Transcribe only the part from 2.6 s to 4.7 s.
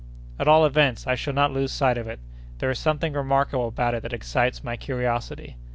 is something remarkable about it that excites